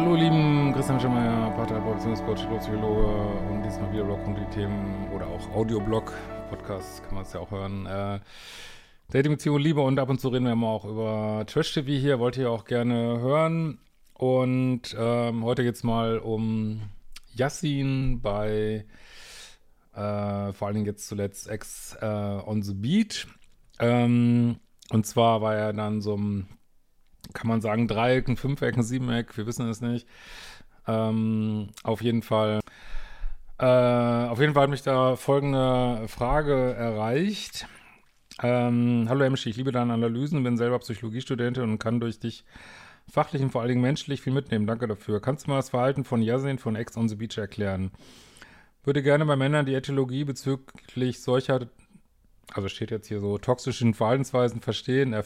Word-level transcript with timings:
Hallo, 0.00 0.14
lieben 0.14 0.72
Christian 0.74 1.00
Schemmer, 1.00 1.50
Paartherapeut, 1.56 1.96
Beziehungscoach, 1.96 2.48
Psychologe 2.60 3.04
und 3.50 3.64
diesmal 3.64 3.92
wieder 3.92 4.04
Blog 4.04 4.24
und 4.28 4.36
die 4.36 4.44
Themen 4.54 5.08
oder 5.12 5.26
auch 5.26 5.52
Audioblog, 5.56 6.12
Podcast 6.48 7.02
kann 7.02 7.16
man 7.16 7.24
es 7.24 7.32
ja 7.32 7.40
auch 7.40 7.50
hören. 7.50 7.84
Äh, 7.86 8.20
Dating, 9.10 9.32
Beziehung, 9.32 9.58
Liebe 9.58 9.80
und 9.80 9.98
ab 9.98 10.08
und 10.08 10.20
zu 10.20 10.28
reden 10.28 10.46
wir 10.46 10.54
mal 10.54 10.68
auch 10.68 10.84
über 10.84 11.42
Trash-TV 11.48 11.88
hier, 11.88 12.20
wollt 12.20 12.36
ihr 12.36 12.48
auch 12.48 12.64
gerne 12.64 13.18
hören. 13.18 13.80
Und 14.14 14.94
ähm, 14.96 15.44
heute 15.44 15.64
geht 15.64 15.74
es 15.74 15.82
mal 15.82 16.20
um 16.20 16.80
Yassin 17.34 18.20
bei 18.22 18.84
äh, 19.94 20.52
vor 20.52 20.68
allen 20.68 20.74
Dingen 20.74 20.86
jetzt 20.86 21.08
zuletzt 21.08 21.48
Ex 21.48 21.96
äh, 22.00 22.06
on 22.06 22.62
the 22.62 22.74
Beat. 22.74 23.26
Ähm, 23.80 24.60
und 24.90 25.06
zwar 25.06 25.42
war 25.42 25.56
er 25.56 25.72
dann 25.72 26.02
so 26.02 26.16
ein 26.16 26.46
kann 27.32 27.48
man 27.48 27.60
sagen, 27.60 27.88
Dreieck, 27.88 28.28
ein 28.28 28.36
Fünfeck, 28.36 28.74
Siebeneck, 28.78 29.36
wir 29.36 29.46
wissen 29.46 29.68
es 29.68 29.80
nicht. 29.80 30.06
Ähm, 30.86 31.68
auf 31.82 32.00
jeden 32.02 32.22
Fall, 32.22 32.60
äh, 33.58 33.64
auf 33.64 34.40
jeden 34.40 34.54
Fall 34.54 34.64
hat 34.64 34.70
mich 34.70 34.82
da 34.82 35.16
folgende 35.16 36.08
Frage 36.08 36.74
erreicht. 36.74 37.66
Ähm, 38.42 39.06
Hallo 39.08 39.24
Emschi, 39.24 39.50
ich 39.50 39.56
liebe 39.56 39.72
deine 39.72 39.92
Analysen, 39.92 40.42
bin 40.42 40.56
selber 40.56 40.78
Psychologiestudentin 40.78 41.64
und 41.64 41.78
kann 41.78 42.00
durch 42.00 42.20
dich 42.20 42.44
fachlich 43.10 43.42
und 43.42 43.50
vor 43.50 43.62
allen 43.62 43.70
Dingen 43.70 43.82
menschlich 43.82 44.22
viel 44.22 44.32
mitnehmen. 44.32 44.66
Danke 44.66 44.86
dafür. 44.86 45.20
Kannst 45.20 45.46
du 45.46 45.50
mal 45.50 45.56
das 45.56 45.70
Verhalten 45.70 46.04
von 46.04 46.22
Yasin 46.22 46.58
von 46.58 46.76
Ex 46.76 46.96
on 46.96 47.08
the 47.08 47.16
Beach 47.16 47.36
erklären? 47.36 47.90
Würde 48.84 49.02
gerne 49.02 49.26
bei 49.26 49.36
Männern 49.36 49.66
die 49.66 49.74
Äthiologie 49.74 50.24
bezüglich 50.24 51.20
solcher, 51.20 51.68
also 52.52 52.68
steht 52.68 52.90
jetzt 52.90 53.08
hier 53.08 53.20
so, 53.20 53.38
toxischen 53.38 53.92
Verhaltensweisen 53.92 54.60
verstehen. 54.60 55.12
Er 55.12 55.24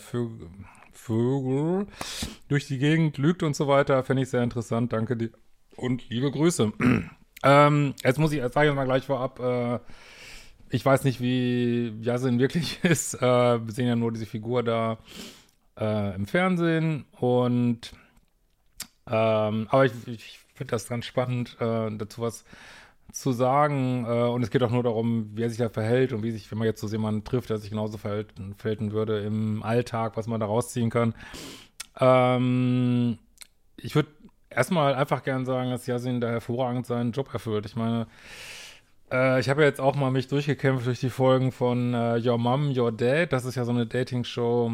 Vögel 0.92 1.86
durch 2.48 2.66
die 2.66 2.78
Gegend 2.78 3.18
lügt 3.18 3.42
und 3.42 3.56
so 3.56 3.68
weiter. 3.68 4.02
Fände 4.04 4.22
ich 4.22 4.30
sehr 4.30 4.42
interessant. 4.42 4.92
Danke 4.92 5.16
dir 5.16 5.30
und 5.76 6.08
liebe 6.08 6.30
Grüße. 6.30 6.72
ähm, 7.42 7.94
jetzt 8.04 8.18
muss 8.18 8.32
ich, 8.32 8.38
jetzt 8.38 8.54
sage 8.54 8.68
ich 8.68 8.74
mal 8.74 8.84
gleich 8.84 9.04
vorab, 9.04 9.40
äh, 9.40 9.78
ich 10.70 10.84
weiß 10.84 11.04
nicht, 11.04 11.20
wie 11.20 11.92
Yasin 12.00 12.38
wirklich 12.38 12.82
ist. 12.84 13.14
Äh, 13.14 13.20
wir 13.20 13.72
sehen 13.72 13.88
ja 13.88 13.96
nur 13.96 14.12
diese 14.12 14.26
Figur 14.26 14.62
da 14.62 14.98
äh, 15.78 16.14
im 16.14 16.26
Fernsehen 16.26 17.04
und 17.18 17.92
ähm, 19.06 19.66
aber 19.70 19.86
ich, 19.86 19.92
ich 20.06 20.38
finde 20.54 20.70
das 20.70 20.88
ganz 20.88 21.04
spannend, 21.04 21.56
äh, 21.60 21.90
dazu 21.96 22.22
was 22.22 22.44
zu 23.12 23.32
sagen. 23.32 24.04
Äh, 24.06 24.28
und 24.28 24.42
es 24.42 24.50
geht 24.50 24.62
auch 24.62 24.70
nur 24.70 24.82
darum, 24.82 25.30
wie 25.34 25.42
er 25.42 25.50
sich 25.50 25.58
da 25.58 25.68
verhält 25.68 26.12
und 26.12 26.22
wie 26.22 26.30
sich, 26.30 26.50
wenn 26.50 26.58
man 26.58 26.66
jetzt 26.66 26.80
so 26.80 26.88
jemanden 26.88 27.24
trifft, 27.24 27.50
der 27.50 27.58
sich 27.58 27.70
genauso 27.70 27.98
verhalten, 27.98 28.54
verhalten 28.54 28.92
würde 28.92 29.20
im 29.20 29.62
Alltag, 29.62 30.16
was 30.16 30.26
man 30.26 30.40
da 30.40 30.46
rausziehen 30.46 30.90
kann. 30.90 31.14
Ähm, 32.00 33.18
ich 33.76 33.94
würde 33.94 34.08
erstmal 34.50 34.94
einfach 34.94 35.22
gern 35.22 35.44
sagen, 35.44 35.70
dass 35.70 35.86
Yasin 35.86 36.20
da 36.20 36.28
hervorragend 36.28 36.86
seinen 36.86 37.12
Job 37.12 37.32
erfüllt. 37.32 37.66
Ich 37.66 37.76
meine, 37.76 38.06
äh, 39.10 39.40
ich 39.40 39.48
habe 39.48 39.62
ja 39.62 39.68
jetzt 39.68 39.80
auch 39.80 39.94
mal 39.94 40.10
mich 40.10 40.28
durchgekämpft 40.28 40.86
durch 40.86 41.00
die 41.00 41.10
Folgen 41.10 41.52
von 41.52 41.94
äh, 41.94 42.20
Your 42.26 42.38
Mom, 42.38 42.72
Your 42.76 42.92
Dad. 42.92 43.32
Das 43.32 43.44
ist 43.44 43.54
ja 43.54 43.64
so 43.64 43.72
eine 43.72 43.86
Dating-Show, 43.86 44.72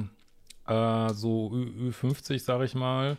äh, 0.67 1.09
so 1.13 1.53
Ü 1.53 1.91
Ü50, 1.91 2.39
sag 2.39 2.63
ich 2.63 2.75
mal 2.75 3.17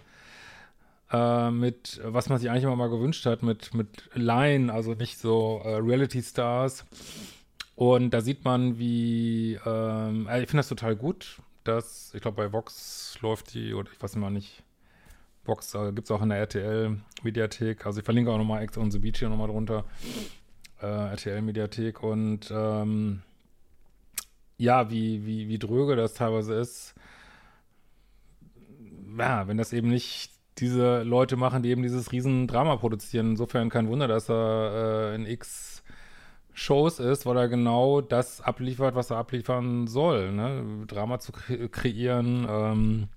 äh, 1.12 1.52
mit, 1.52 2.00
was 2.04 2.30
man 2.30 2.38
sich 2.38 2.50
eigentlich 2.50 2.64
immer 2.64 2.76
mal 2.76 2.90
gewünscht 2.90 3.26
hat, 3.26 3.44
mit, 3.44 3.74
mit 3.74 4.10
Line, 4.14 4.72
also 4.72 4.94
nicht 4.94 5.18
so 5.18 5.62
äh, 5.64 5.76
Reality-Stars. 5.76 6.86
Und 7.76 8.12
da 8.12 8.22
sieht 8.22 8.44
man, 8.44 8.78
wie, 8.78 9.58
ähm, 9.66 10.28
äh, 10.28 10.42
ich 10.42 10.50
finde 10.50 10.60
das 10.60 10.70
total 10.70 10.96
gut, 10.96 11.42
dass, 11.64 12.14
ich 12.14 12.22
glaube, 12.22 12.38
bei 12.38 12.52
Vox 12.54 13.18
läuft 13.22 13.54
die, 13.54 13.74
oder 13.74 13.90
ich 13.92 14.02
weiß 14.02 14.16
immer 14.16 14.30
nicht, 14.30 14.64
Vox 15.46 15.74
äh, 15.74 15.92
gibt 15.92 16.06
es 16.06 16.12
auch 16.12 16.22
in 16.22 16.30
der 16.30 16.40
RTL-Mediathek. 16.40 17.86
Also 17.86 18.00
ich 18.00 18.06
verlinke 18.06 18.32
auch 18.32 18.38
nochmal 18.38 18.64
Ex 18.64 18.78
on 18.78 18.92
the 18.92 19.00
Beach 19.00 19.18
hier 19.20 19.30
nochmal 19.30 19.48
drunter. 19.48 19.86
Äh, 20.82 20.86
RTL-Mediathek 20.86 22.04
und 22.04 22.52
ähm, 22.52 23.22
ja, 24.58 24.92
wie, 24.92 25.26
wie, 25.26 25.48
wie 25.48 25.58
dröge 25.58 25.96
das 25.96 26.14
teilweise 26.14 26.54
ist. 26.56 26.94
Ja, 29.18 29.48
wenn 29.48 29.58
das 29.58 29.74
eben 29.74 29.88
nicht 29.88 30.32
diese 30.62 31.04
Leute 31.04 31.38
machen, 31.38 31.64
die 31.64 31.70
eben 31.70 31.84
dieses 31.84 32.12
Riesendrama 32.12 32.76
produzieren. 32.78 33.32
Insofern 33.32 33.70
kein 33.70 33.88
Wunder, 33.88 34.08
dass 34.08 34.30
er 34.30 35.12
äh, 35.12 35.16
in 35.16 35.26
X 35.26 35.84
Shows 36.54 37.00
ist, 37.00 37.26
weil 37.26 37.38
er 37.38 37.48
genau 37.48 38.02
das 38.02 38.42
abliefert, 38.42 38.94
was 38.96 39.12
er 39.12 39.18
abliefern 39.18 39.88
soll. 39.88 40.32
Ne? 40.32 40.86
Drama 40.88 41.20
zu 41.20 41.32
kre 41.32 41.70
kreieren, 41.70 42.46
ähm, 42.50 43.08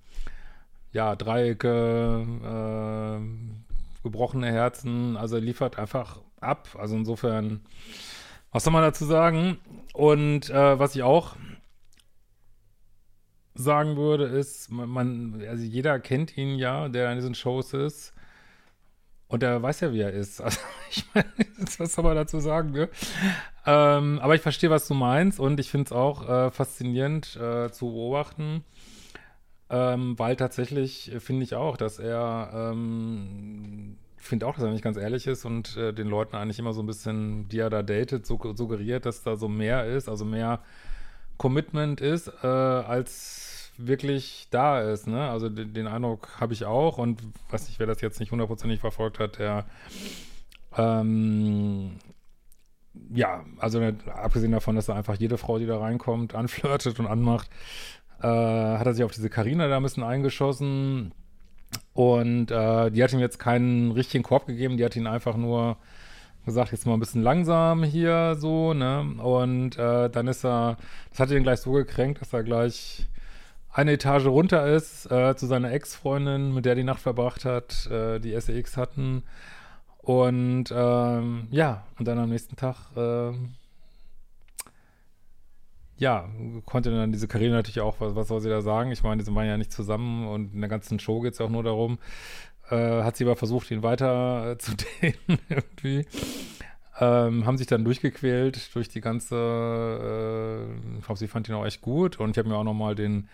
ja, 0.93 1.15
Dreiecke, 1.15 2.25
äh, 2.43 4.03
gebrochene 4.03 4.51
Herzen, 4.51 5.17
also 5.17 5.35
er 5.35 5.41
liefert 5.41 5.77
einfach 5.77 6.21
ab. 6.39 6.69
Also 6.77 6.95
insofern, 6.95 7.61
was 8.51 8.63
soll 8.63 8.73
man 8.73 8.83
dazu 8.83 9.05
sagen? 9.05 9.57
Und 9.93 10.49
äh, 10.49 10.79
was 10.79 10.95
ich 10.95 11.03
auch 11.03 11.35
sagen 13.55 13.97
würde, 13.97 14.25
ist, 14.25 14.71
man, 14.71 15.43
also 15.47 15.63
jeder 15.63 15.99
kennt 15.99 16.37
ihn 16.37 16.57
ja, 16.57 16.89
der 16.89 17.11
in 17.11 17.17
diesen 17.17 17.35
Shows 17.35 17.73
ist. 17.73 18.13
Und 19.27 19.41
der 19.41 19.63
weiß 19.63 19.79
ja, 19.79 19.93
wie 19.93 20.01
er 20.01 20.11
ist. 20.11 20.41
Also, 20.43 20.59
ich 20.91 21.05
meine, 21.13 21.27
was 21.79 21.93
soll 21.93 22.03
man 22.03 22.15
dazu 22.15 22.39
sagen, 22.39 22.71
ne? 22.71 22.89
Ähm, 23.65 24.19
aber 24.21 24.35
ich 24.35 24.41
verstehe, 24.41 24.69
was 24.69 24.87
du 24.87 24.93
meinst 24.93 25.39
und 25.39 25.59
ich 25.59 25.71
finde 25.71 25.85
es 25.85 25.91
auch 25.91 26.29
äh, 26.29 26.51
faszinierend 26.51 27.35
äh, 27.37 27.71
zu 27.71 27.91
beobachten, 27.91 28.63
ähm, 29.69 30.19
weil 30.19 30.35
tatsächlich 30.35 31.11
finde 31.19 31.43
ich 31.45 31.55
auch, 31.55 31.77
dass 31.77 31.97
er, 31.97 32.51
ähm, 32.53 33.97
finde 34.17 34.45
auch, 34.45 34.55
dass 34.55 34.65
er 34.65 34.71
nicht 34.71 34.83
ganz 34.83 34.97
ehrlich 34.97 35.25
ist 35.25 35.45
und 35.45 35.77
äh, 35.77 35.93
den 35.93 36.09
Leuten 36.09 36.35
eigentlich 36.35 36.59
immer 36.59 36.73
so 36.73 36.83
ein 36.83 36.85
bisschen, 36.85 37.47
die 37.47 37.59
er 37.59 37.69
da 37.69 37.81
datet, 37.81 38.27
so, 38.27 38.39
suggeriert, 38.55 39.05
dass 39.05 39.23
da 39.23 39.35
so 39.35 39.47
mehr 39.47 39.85
ist, 39.85 40.09
also 40.09 40.25
mehr 40.25 40.61
Commitment 41.37 42.01
ist, 42.01 42.31
äh, 42.43 42.47
als 42.47 43.71
wirklich 43.77 44.47
da 44.51 44.81
ist. 44.81 45.07
Ne? 45.07 45.29
Also 45.29 45.49
den, 45.49 45.73
den 45.73 45.87
Eindruck 45.87 46.39
habe 46.39 46.53
ich 46.53 46.65
auch 46.65 46.97
und 46.97 47.21
weiß 47.49 47.67
nicht, 47.67 47.79
wer 47.79 47.87
das 47.87 48.01
jetzt 48.01 48.19
nicht 48.19 48.31
hundertprozentig 48.31 48.79
verfolgt 48.79 49.19
hat, 49.19 49.39
der 49.39 49.65
ähm, 50.77 51.93
ja, 53.13 53.43
also 53.57 53.81
abgesehen 53.81 54.51
davon, 54.51 54.75
dass 54.75 54.87
er 54.87 54.95
einfach 54.95 55.15
jede 55.15 55.37
Frau, 55.37 55.57
die 55.57 55.65
da 55.65 55.79
reinkommt, 55.79 56.35
anflirtet 56.35 56.99
und 56.99 57.07
anmacht, 57.07 57.49
äh, 58.21 58.27
hat 58.27 58.85
er 58.85 58.93
sich 58.93 59.03
auf 59.03 59.11
diese 59.11 59.29
Karina 59.29 59.67
da 59.67 59.77
ein 59.77 59.83
bisschen 59.83 60.03
eingeschossen 60.03 61.13
und 61.93 62.51
äh, 62.51 62.91
die 62.91 63.03
hat 63.03 63.13
ihm 63.13 63.19
jetzt 63.19 63.39
keinen 63.39 63.91
richtigen 63.91 64.23
Korb 64.23 64.45
gegeben, 64.45 64.77
die 64.77 64.85
hat 64.85 64.95
ihn 64.95 65.07
einfach 65.07 65.35
nur 65.35 65.77
gesagt, 66.45 66.71
jetzt 66.71 66.85
mal 66.85 66.93
ein 66.93 66.99
bisschen 66.99 67.23
langsam 67.23 67.83
hier 67.83 68.35
so, 68.37 68.73
ne? 68.73 69.01
Und 69.17 69.77
äh, 69.77 70.09
dann 70.09 70.27
ist 70.27 70.45
er, 70.45 70.77
das 71.09 71.19
hat 71.19 71.31
ihn 71.31 71.43
gleich 71.43 71.59
so 71.59 71.71
gekränkt, 71.71 72.21
dass 72.21 72.33
er 72.33 72.43
gleich 72.43 73.07
eine 73.71 73.93
Etage 73.93 74.25
runter 74.25 74.67
ist 74.67 75.11
äh, 75.11 75.35
zu 75.35 75.47
seiner 75.47 75.71
Ex-Freundin, 75.71 76.53
mit 76.53 76.65
der 76.65 76.75
die 76.75 76.83
Nacht 76.83 77.01
verbracht 77.01 77.43
hat, 77.43 77.87
äh, 77.87 78.19
die 78.19 78.39
SEX 78.39 78.77
hatten. 78.77 79.23
Und 79.97 80.65
ähm, 80.71 81.47
ja, 81.49 81.83
und 81.97 82.07
dann 82.07 82.19
am 82.19 82.29
nächsten 82.29 82.55
Tag, 82.55 82.75
ähm, 82.95 83.55
ja, 85.97 86.29
konnte 86.65 86.91
dann 86.91 87.11
diese 87.11 87.27
Karina 87.27 87.55
natürlich 87.55 87.81
auch, 87.81 87.99
was, 87.99 88.15
was 88.15 88.27
soll 88.27 88.41
sie 88.41 88.49
da 88.49 88.61
sagen? 88.61 88.91
Ich 88.91 89.01
meine, 89.03 89.23
die 89.23 89.35
waren 89.35 89.47
ja 89.47 89.57
nicht 89.57 89.71
zusammen 89.71 90.27
und 90.27 90.53
in 90.53 90.59
der 90.59 90.69
ganzen 90.69 90.99
Show 90.99 91.21
geht 91.21 91.33
es 91.33 91.41
auch 91.41 91.49
nur 91.49 91.63
darum, 91.63 91.97
äh, 92.73 93.03
hat 93.03 93.15
sie 93.15 93.25
aber 93.25 93.35
versucht, 93.35 93.69
ihn 93.71 93.83
weiter 93.83 94.51
äh, 94.51 94.57
zu 94.57 94.71
dehnen 95.01 95.39
irgendwie. 95.49 96.05
Ähm, 96.99 97.45
haben 97.45 97.57
sich 97.57 97.67
dann 97.67 97.83
durchgequält 97.83 98.73
durch 98.75 98.89
die 98.89 99.01
ganze, 99.01 99.35
äh, 99.35 100.97
ich 100.97 101.05
glaube, 101.05 101.19
sie 101.19 101.27
fand 101.27 101.49
ihn 101.49 101.55
auch 101.55 101.65
echt 101.65 101.81
gut 101.81 102.19
und 102.19 102.31
ich 102.31 102.37
habe 102.37 102.49
mir 102.49 102.55
auch 102.55 102.63
nochmal 102.63 102.95
den 102.95 103.29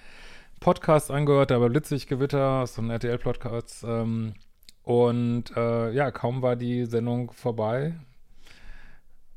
Podcast 0.59 1.11
angehört, 1.11 1.51
der 1.51 1.61
war 1.61 1.69
Blitzig 1.69 2.07
Gewitter, 2.07 2.67
so 2.67 2.81
ein 2.81 2.89
RTL-Podcast. 2.89 3.83
Ähm, 3.85 4.33
und 4.83 5.55
äh, 5.55 5.91
ja, 5.91 6.11
kaum 6.11 6.41
war 6.41 6.55
die 6.55 6.85
Sendung 6.85 7.31
vorbei, 7.31 7.93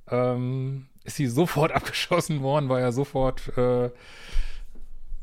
ähm, 0.09 0.87
ist 1.05 1.17
sie 1.17 1.27
sofort 1.27 1.73
abgeschossen 1.77 2.43
worden, 2.43 2.69
war 2.69 2.81
ja 2.81 2.93
sofort, 2.93 3.57
äh, 3.57 3.91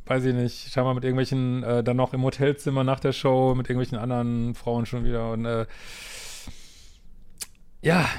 weiß 0.09 0.25
ich 0.25 0.33
nicht, 0.33 0.71
scheinbar 0.71 0.93
mit 0.95 1.03
irgendwelchen, 1.03 1.63
äh, 1.63 1.83
dann 1.83 1.97
noch 1.97 2.13
im 2.13 2.23
Hotelzimmer 2.23 2.83
nach 2.83 2.99
der 2.99 3.13
Show, 3.13 3.53
mit 3.55 3.69
irgendwelchen 3.69 3.97
anderen 3.97 4.55
Frauen 4.55 4.85
schon 4.85 5.05
wieder. 5.05 5.31
Und 5.31 5.45
äh, 5.45 5.65
ja, 7.81 8.09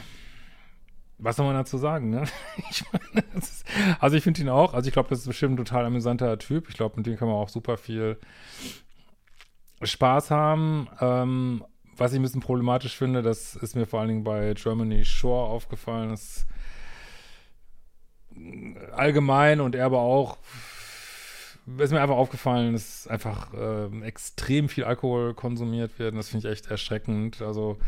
was 1.19 1.37
soll 1.37 1.47
man 1.47 1.57
dazu 1.57 1.79
sagen, 1.79 2.11
ne? 2.11 2.25
Ich 2.71 2.85
meine, 2.93 3.27
ist, 3.37 3.65
also 3.99 4.17
ich 4.17 4.23
finde 4.23 4.41
ihn 4.41 4.49
auch, 4.49 4.73
also 4.73 4.87
ich 4.87 4.93
glaube, 4.93 5.09
das 5.09 5.21
ist 5.21 5.27
bestimmt 5.27 5.55
ein 5.55 5.65
total 5.65 5.85
amüsanter 5.85 6.39
Typ. 6.39 6.69
Ich 6.69 6.77
glaube, 6.77 6.97
mit 6.97 7.07
dem 7.07 7.17
kann 7.17 7.29
man 7.29 7.37
auch 7.37 7.49
super 7.49 7.77
viel 7.77 8.19
Spaß 9.83 10.31
haben. 10.31 10.89
Ähm, 11.01 11.65
was 11.97 12.13
ich 12.13 12.19
ein 12.19 12.23
bisschen 12.23 12.41
problematisch 12.41 12.97
finde, 12.97 13.23
das 13.23 13.57
ist 13.57 13.75
mir 13.75 13.87
vor 13.87 14.01
allen 14.01 14.09
Dingen 14.09 14.25
bei 14.25 14.55
Germany 14.55 15.05
Shore 15.05 15.51
aufgefallen, 15.51 16.13
ist 16.13 16.47
allgemein 18.93 19.61
und 19.61 19.75
er 19.75 19.87
aber 19.87 20.01
auch, 20.01 20.39
ist 21.79 21.93
mir 21.93 22.01
einfach 22.01 22.17
aufgefallen, 22.17 22.73
dass 22.73 23.07
einfach 23.07 23.53
äh, 23.55 24.03
extrem 24.03 24.69
viel 24.69 24.85
Alkohol 24.85 25.35
konsumiert 25.35 25.99
wird. 25.99 26.13
Und 26.13 26.19
das 26.19 26.29
finde 26.29 26.49
ich 26.49 26.53
echt 26.53 26.71
erschreckend. 26.71 27.43
Also 27.43 27.79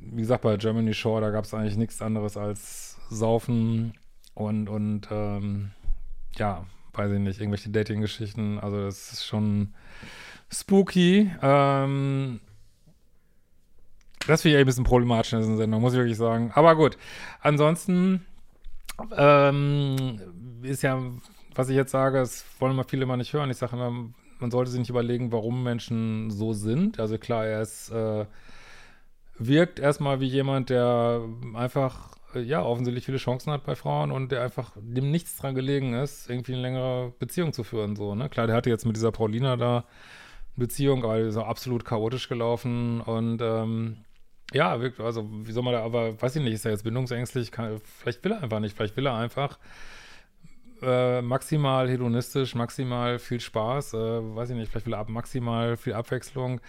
wie 0.00 0.20
gesagt, 0.20 0.42
bei 0.42 0.56
Germany 0.56 0.94
Shore, 0.94 1.20
da 1.20 1.30
gab 1.30 1.44
es 1.44 1.54
eigentlich 1.54 1.76
nichts 1.76 2.02
anderes 2.02 2.36
als 2.36 2.98
Saufen 3.08 3.94
und, 4.34 4.68
und 4.68 5.08
ähm, 5.10 5.70
ja, 6.36 6.66
weiß 6.94 7.12
ich 7.12 7.18
nicht, 7.20 7.40
irgendwelche 7.40 7.70
Dating-Geschichten. 7.70 8.58
Also 8.58 8.84
das 8.84 9.12
ist 9.12 9.26
schon 9.26 9.74
spooky. 10.50 11.30
Ähm, 11.40 12.40
das 14.26 14.42
finde 14.42 14.56
ich 14.56 14.60
ein 14.60 14.66
bisschen 14.66 14.84
problematisch 14.84 15.32
in 15.32 15.40
dieser 15.40 15.56
Sendung, 15.56 15.80
muss 15.80 15.94
ich 15.94 15.98
wirklich 15.98 16.16
sagen. 16.16 16.50
Aber 16.54 16.76
gut, 16.76 16.96
ansonsten 17.40 18.24
ähm, 19.16 20.20
ist 20.62 20.82
ja, 20.82 21.00
was 21.54 21.68
ich 21.68 21.76
jetzt 21.76 21.92
sage, 21.92 22.18
das 22.18 22.44
wollen 22.58 22.76
mal 22.76 22.84
viele 22.84 23.06
mal 23.06 23.16
nicht 23.16 23.32
hören. 23.32 23.50
Ich 23.50 23.58
sage 23.58 23.76
immer, 23.76 23.90
man 24.38 24.50
sollte 24.50 24.70
sich 24.70 24.80
nicht 24.80 24.90
überlegen, 24.90 25.32
warum 25.32 25.62
Menschen 25.62 26.30
so 26.30 26.52
sind. 26.52 26.98
Also 26.98 27.18
klar, 27.18 27.46
er 27.46 27.62
ist 27.62 27.90
äh, 27.90 28.26
wirkt 29.38 29.78
erstmal 29.78 30.20
wie 30.20 30.26
jemand, 30.26 30.70
der 30.70 31.22
einfach, 31.54 32.16
äh, 32.34 32.40
ja, 32.40 32.62
offensichtlich 32.62 33.04
viele 33.04 33.18
Chancen 33.18 33.52
hat 33.52 33.64
bei 33.64 33.74
Frauen 33.74 34.10
und 34.10 34.32
der 34.32 34.42
einfach 34.42 34.72
dem 34.76 35.10
nichts 35.10 35.36
dran 35.36 35.54
gelegen 35.54 35.94
ist, 35.94 36.28
irgendwie 36.28 36.52
eine 36.52 36.62
längere 36.62 37.12
Beziehung 37.18 37.52
zu 37.52 37.64
führen, 37.64 37.96
so, 37.96 38.14
ne? 38.14 38.28
Klar, 38.28 38.46
der 38.46 38.56
hatte 38.56 38.70
jetzt 38.70 38.86
mit 38.86 38.96
dieser 38.96 39.12
Paulina 39.12 39.56
da 39.56 39.76
eine 39.76 39.84
Beziehung, 40.56 41.04
aber 41.04 41.18
die 41.18 41.28
ist 41.28 41.36
auch 41.36 41.48
absolut 41.48 41.84
chaotisch 41.84 42.28
gelaufen 42.28 43.00
und, 43.00 43.40
ähm, 43.42 43.98
ja, 44.52 44.72
also, 44.98 45.30
wie 45.30 45.52
soll 45.52 45.62
man 45.62 45.72
da, 45.72 45.82
aber, 45.82 46.20
weiß 46.20 46.36
ich 46.36 46.42
nicht, 46.42 46.52
ist 46.52 46.66
er 46.66 46.72
jetzt 46.72 46.84
bindungsängstlich, 46.84 47.50
kann, 47.52 47.80
vielleicht 48.00 48.22
will 48.22 48.32
er 48.32 48.42
einfach 48.42 48.60
nicht, 48.60 48.76
vielleicht 48.76 48.96
will 48.96 49.06
er 49.06 49.14
einfach 49.14 49.58
äh, 50.82 51.22
maximal 51.22 51.88
hedonistisch, 51.88 52.54
maximal 52.54 53.18
viel 53.18 53.40
Spaß, 53.40 53.94
äh, 53.94 53.96
weiß 53.96 54.50
ich 54.50 54.56
nicht, 54.56 54.70
vielleicht 54.70 54.86
will 54.86 54.94
ab, 54.94 55.08
maximal 55.08 55.76
viel 55.76 55.94
Abwechslung 55.94 56.60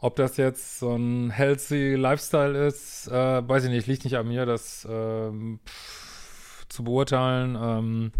ob 0.00 0.16
das 0.16 0.36
jetzt 0.38 0.78
so 0.78 0.96
ein 0.96 1.30
healthy 1.30 1.94
Lifestyle 1.94 2.66
ist, 2.66 3.08
äh, 3.08 3.48
weiß 3.48 3.64
ich 3.64 3.70
nicht, 3.70 3.86
liegt 3.86 4.04
nicht 4.04 4.16
an 4.16 4.28
mir, 4.28 4.46
das 4.46 4.86
ähm, 4.90 5.60
pff, 5.66 6.66
zu 6.68 6.84
beurteilen. 6.84 7.56
Ähm, 7.60 8.12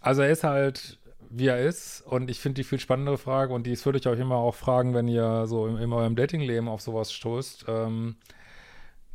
also 0.00 0.22
er 0.22 0.30
ist 0.30 0.42
halt, 0.42 0.98
wie 1.30 1.46
er 1.46 1.60
ist 1.60 2.00
und 2.00 2.28
ich 2.28 2.40
finde 2.40 2.56
die 2.56 2.64
viel 2.64 2.80
spannendere 2.80 3.18
Frage 3.18 3.52
und 3.52 3.66
die 3.66 3.84
würde 3.84 3.98
ich 3.98 4.06
euch 4.08 4.18
immer 4.18 4.36
auch 4.36 4.54
fragen, 4.54 4.94
wenn 4.94 5.06
ihr 5.06 5.46
so 5.46 5.66
in, 5.68 5.76
in 5.76 5.92
eurem 5.92 6.16
Datingleben 6.16 6.68
auf 6.68 6.80
sowas 6.80 7.12
stoßt. 7.12 7.66
Ähm, 7.68 8.16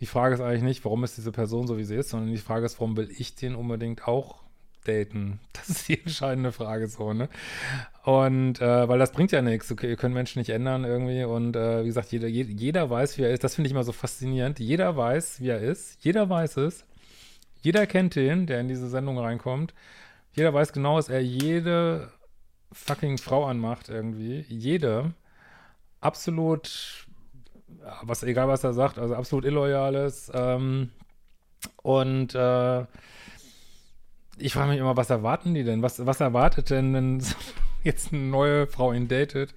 die 0.04 0.08
Frage 0.08 0.36
ist 0.36 0.42
eigentlich 0.42 0.64
nicht, 0.64 0.84
warum 0.84 1.06
ist 1.06 1.16
diese 1.16 1.32
Person 1.32 1.66
so, 1.66 1.78
wie 1.78 1.86
sie 1.86 1.96
ist, 1.96 2.10
sondern 2.10 2.30
die 2.30 2.38
Frage 2.38 2.66
ist, 2.66 2.78
warum 2.82 2.98
will 2.98 3.10
ich 3.18 3.36
den 3.36 3.56
unbedingt 3.56 4.06
auch 4.06 4.44
daten? 4.84 5.40
Das 5.54 5.70
ist 5.70 5.88
die 5.88 5.98
entscheidende 5.98 6.52
Frage 6.52 6.90
so, 6.90 7.14
ne? 7.14 7.30
Und 8.04 8.60
äh, 8.60 8.90
weil 8.90 9.00
das 9.00 9.14
bringt 9.14 9.32
ja 9.32 9.42
nichts. 9.42 9.72
Okay, 9.72 9.88
ihr 9.88 9.96
könnt 9.96 10.14
Menschen 10.14 10.40
nicht 10.40 10.50
ändern 10.50 10.84
irgendwie. 10.84 11.24
Und 11.24 11.56
äh, 11.56 11.84
wie 11.84 11.88
gesagt, 11.88 12.12
jeder, 12.12 12.28
jeder 12.28 12.90
weiß, 12.90 13.18
wie 13.18 13.22
er 13.22 13.32
ist. 13.32 13.46
Das 13.46 13.56
finde 13.56 13.70
ich 13.70 13.72
immer 13.72 13.86
so 13.86 13.94
faszinierend. 13.94 14.60
Jeder 14.60 14.98
weiß, 14.98 15.40
wie 15.40 15.48
er 15.48 15.62
ist. 15.62 16.04
Jeder 16.04 16.30
weiß 16.30 16.58
es. 16.58 16.84
Jeder 17.62 17.88
kennt 17.88 18.16
den, 18.16 18.46
der 18.46 18.60
in 18.60 18.68
diese 18.68 18.90
Sendung 18.90 19.18
reinkommt. 19.18 19.74
Jeder 20.34 20.54
weiß 20.54 20.74
genau, 20.74 20.98
dass 20.98 21.08
er 21.08 21.22
jede 21.22 22.12
fucking 22.74 23.20
Frau 23.20 23.46
anmacht 23.46 23.88
irgendwie. 23.88 24.44
Jede. 24.50 25.14
Absolut, 26.02 27.08
was 28.02 28.24
egal 28.24 28.48
was 28.48 28.64
er 28.64 28.74
sagt, 28.74 28.98
also 29.00 29.16
absolut 29.16 29.46
illoyales. 29.46 30.32
Ähm, 30.34 30.90
und 31.82 32.36
äh, 32.36 32.86
ich 34.38 34.54
frage 34.54 34.70
mich 34.70 34.80
immer, 34.80 34.98
was 34.98 35.10
erwarten 35.10 35.54
die 35.54 35.64
denn? 35.64 35.82
Was, 35.82 36.06
was 36.06 36.20
erwartet 36.20 36.70
denn, 36.70 36.94
wenn 36.94 37.24
jetzt 37.84 38.14
eine 38.14 38.24
neue 38.24 38.68
Frau 38.68 38.94
ihn 38.94 39.08
datet? 39.08 39.54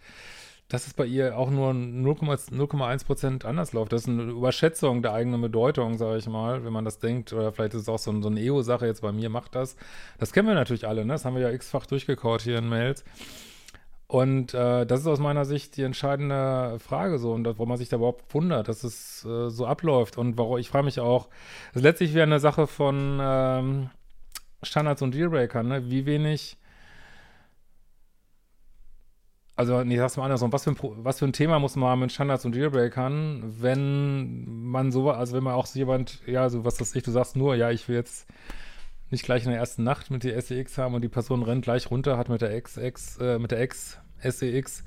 Dass 0.68 0.88
es 0.88 0.94
bei 0.94 1.06
ihr 1.06 1.38
auch 1.38 1.48
nur 1.48 1.70
0,1 1.70 3.44
anders 3.46 3.72
läuft. 3.72 3.92
Das 3.92 4.02
ist 4.02 4.08
eine 4.08 4.24
Überschätzung 4.24 5.00
der 5.00 5.12
eigenen 5.12 5.40
Bedeutung, 5.40 5.96
sage 5.96 6.18
ich 6.18 6.26
mal, 6.26 6.64
wenn 6.64 6.72
man 6.72 6.84
das 6.84 6.98
denkt. 6.98 7.32
Oder 7.32 7.52
vielleicht 7.52 7.74
ist 7.74 7.82
es 7.82 7.88
auch 7.88 8.00
so, 8.00 8.20
so 8.20 8.28
eine 8.28 8.40
Ego-Sache, 8.40 8.84
jetzt 8.84 9.02
bei 9.02 9.12
mir 9.12 9.30
macht 9.30 9.54
das. 9.54 9.76
Das 10.18 10.32
kennen 10.32 10.48
wir 10.48 10.56
natürlich 10.56 10.88
alle, 10.88 11.04
ne? 11.04 11.12
Das 11.12 11.24
haben 11.24 11.36
wir 11.36 11.42
ja 11.42 11.50
x-fach 11.50 11.86
durchgekaut 11.86 12.42
hier 12.42 12.58
in 12.58 12.68
Mails. 12.68 13.04
Und 14.08 14.54
äh, 14.54 14.86
das 14.86 15.00
ist 15.00 15.06
aus 15.08 15.18
meiner 15.18 15.44
Sicht 15.44 15.76
die 15.76 15.82
entscheidende 15.82 16.78
Frage 16.78 17.18
so 17.18 17.32
und 17.32 17.44
warum 17.44 17.68
man 17.68 17.78
sich 17.78 17.88
da 17.88 17.96
überhaupt 17.96 18.32
wundert, 18.32 18.68
dass 18.68 18.84
es 18.84 19.24
äh, 19.24 19.50
so 19.50 19.66
abläuft 19.66 20.16
und 20.16 20.38
warum 20.38 20.58
ich 20.58 20.68
frage 20.68 20.84
mich 20.84 21.00
auch, 21.00 21.28
das 21.68 21.76
ist 21.76 21.82
letztlich 21.82 22.12
wieder 22.12 22.22
eine 22.22 22.38
Sache 22.38 22.68
von 22.68 23.18
ähm, 23.20 23.90
Standards 24.62 25.02
und 25.02 25.12
Dealbreaker, 25.14 25.62
ne? 25.64 25.90
Wie 25.90 26.06
wenig. 26.06 26.56
Also, 29.56 29.82
nee, 29.82 29.96
sag's 29.96 30.16
mal 30.18 30.24
andersrum. 30.24 30.52
Was 30.52 30.64
für, 30.64 30.70
ein, 30.70 30.76
was 30.98 31.18
für 31.18 31.24
ein 31.24 31.32
Thema 31.32 31.58
muss 31.58 31.76
man 31.76 31.88
haben 31.88 32.00
mit 32.00 32.12
Standards 32.12 32.44
und 32.44 32.54
Dealbreakern, 32.54 33.56
wenn 33.60 34.44
man 34.46 34.92
so, 34.92 35.10
also 35.10 35.34
wenn 35.34 35.44
man 35.44 35.54
auch 35.54 35.66
so 35.66 35.78
jemand, 35.78 36.20
ja, 36.26 36.48
so 36.50 36.64
was 36.64 36.76
das 36.76 36.94
ich, 36.94 37.02
du 37.02 37.10
sagst 37.10 37.36
nur, 37.36 37.54
ja, 37.56 37.70
ich 37.70 37.88
will 37.88 37.96
jetzt 37.96 38.28
nicht 39.16 39.24
gleich 39.24 39.44
in 39.44 39.50
der 39.50 39.58
ersten 39.58 39.82
Nacht 39.82 40.10
mit 40.10 40.24
der 40.24 40.38
SEX 40.42 40.76
haben 40.76 40.94
und 40.94 41.00
die 41.00 41.08
Person 41.08 41.42
rennt 41.42 41.64
gleich 41.64 41.90
runter, 41.90 42.18
hat 42.18 42.28
mit 42.28 42.42
der 42.42 42.52
Ex, 42.52 42.76
äh, 43.16 43.38
mit 43.38 43.50
der 43.50 43.60
Ex 43.60 43.98
SEX, 44.22 44.84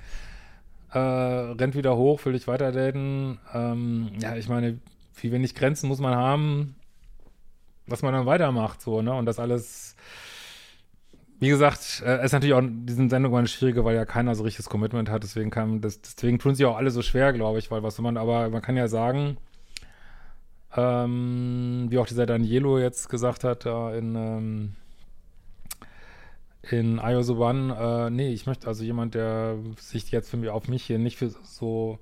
äh, 0.92 1.00
rennt 1.00 1.74
wieder 1.74 1.98
hoch, 1.98 2.24
will 2.26 2.34
dich 2.34 2.48
weiter 2.48 2.72
daten. 2.72 3.40
Ähm, 3.56 4.12
ja, 4.22 4.36
ich 4.36 4.48
meine, 4.48 4.78
wie 5.20 5.32
wenig 5.32 5.56
Grenzen 5.56 5.88
muss 5.88 6.00
man 6.00 6.16
haben, 6.16 6.76
was 7.88 8.04
man 8.04 8.14
dann 8.14 8.28
weitermacht, 8.28 8.84
so, 8.84 9.02
ne? 9.02 9.16
Und 9.16 9.26
das 9.26 9.40
alles, 9.40 9.96
wie 11.40 11.50
gesagt, 11.50 12.04
äh, 12.06 12.24
ist 12.24 12.34
natürlich 12.34 12.54
auch 12.54 12.60
in 12.60 12.86
diesen 12.86 13.10
Sendungen 13.10 13.48
schwieriger, 13.48 13.84
weil 13.84 13.96
ja 13.96 14.06
keiner 14.06 14.36
so 14.36 14.44
richtiges 14.44 14.70
Commitment 14.70 15.10
hat, 15.10 15.24
deswegen 15.24 15.50
kann, 15.50 15.82
das, 15.82 16.02
deswegen 16.02 16.38
tun 16.38 16.54
sie 16.54 16.66
auch 16.66 16.78
alle 16.78 16.92
so 16.92 17.02
schwer, 17.02 17.34
glaube 17.34 17.58
ich, 17.58 17.72
weil 17.72 17.82
was 17.82 17.98
man, 17.98 18.16
aber 18.16 18.52
man 18.52 18.62
kann 18.62 18.78
ja 18.78 18.88
sagen, 18.88 19.38
ähm, 20.76 21.88
wie 21.90 21.98
auch 21.98 22.08
dieser 22.08 22.26
Danielo 22.26 22.80
jetzt 22.80 23.10
gesagt 23.10 23.44
hat, 23.44 23.66
da 23.66 23.94
in, 23.94 24.16
ähm, 24.16 24.76
in 26.70 27.00
iOS 27.00 27.30
One, 27.32 27.76
äh, 27.76 28.10
nee, 28.10 28.32
ich 28.32 28.46
möchte 28.46 28.68
also 28.68 28.84
jemand, 28.84 29.16
der 29.16 29.58
sich 29.78 30.12
jetzt 30.12 30.30
für 30.30 30.38
mich 30.38 30.50
auf 30.50 30.68
mich 30.68 30.84
hier 30.84 31.00
nicht 31.00 31.18
für 31.18 31.30
so 31.30 32.00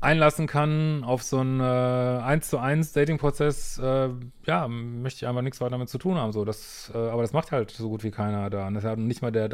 einlassen 0.00 0.46
kann 0.46 1.04
auf 1.04 1.22
so 1.22 1.38
einen 1.38 1.60
äh, 1.60 2.22
1 2.22 2.48
zu 2.48 2.58
1 2.58 2.92
Dating-Prozess, 2.92 3.78
äh, 3.78 4.08
ja, 4.46 4.66
möchte 4.68 5.24
ich 5.24 5.28
einfach 5.28 5.42
nichts 5.42 5.60
weiter 5.60 5.72
damit 5.72 5.88
zu 5.90 5.98
tun 5.98 6.16
haben. 6.16 6.32
So, 6.32 6.44
das, 6.44 6.90
äh, 6.94 6.98
aber 6.98 7.22
das 7.22 7.32
macht 7.32 7.52
halt 7.52 7.70
so 7.70 7.88
gut 7.88 8.02
wie 8.02 8.10
keiner 8.10 8.48
da. 8.50 8.66
Und 8.66 8.74
das 8.74 8.84
hat 8.84 8.98
nicht 8.98 9.22
mal 9.22 9.30
der 9.30 9.48